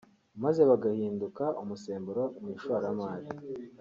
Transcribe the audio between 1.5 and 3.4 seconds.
umusemburo mu ishoramari